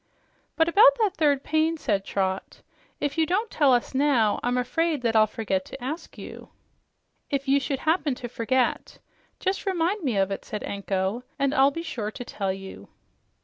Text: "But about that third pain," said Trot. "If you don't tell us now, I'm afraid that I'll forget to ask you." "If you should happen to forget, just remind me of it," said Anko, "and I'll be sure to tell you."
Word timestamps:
"But 0.55 0.67
about 0.67 0.97
that 0.97 1.13
third 1.15 1.43
pain," 1.43 1.77
said 1.77 2.03
Trot. 2.03 2.63
"If 2.99 3.19
you 3.19 3.27
don't 3.27 3.51
tell 3.51 3.71
us 3.71 3.93
now, 3.93 4.39
I'm 4.41 4.57
afraid 4.57 5.03
that 5.03 5.15
I'll 5.15 5.27
forget 5.27 5.63
to 5.65 5.83
ask 5.83 6.17
you." 6.17 6.49
"If 7.29 7.47
you 7.47 7.59
should 7.59 7.77
happen 7.81 8.15
to 8.15 8.27
forget, 8.27 8.97
just 9.39 9.67
remind 9.67 10.03
me 10.03 10.17
of 10.17 10.31
it," 10.31 10.43
said 10.43 10.63
Anko, 10.63 11.21
"and 11.37 11.53
I'll 11.53 11.69
be 11.69 11.83
sure 11.83 12.09
to 12.09 12.25
tell 12.25 12.51
you." 12.51 12.89